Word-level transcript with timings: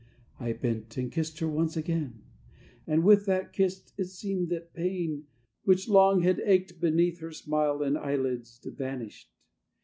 I 0.39 0.53
bent 0.53 0.97
and 0.97 1.11
kissed 1.11 1.37
her 1.41 1.47
once 1.47 1.77
again: 1.77 2.23
And 2.87 3.03
with 3.03 3.27
that 3.27 3.53
kiss 3.53 3.93
it 3.99 4.05
seemed 4.05 4.49
that 4.49 4.73
pain, 4.73 5.27
Which 5.63 5.87
long 5.87 6.21
had 6.21 6.39
ached 6.43 6.81
beneath 6.81 7.19
her 7.19 7.31
smile 7.31 7.83
And 7.83 7.95
eyelids, 7.95 8.59
vanished. 8.65 9.29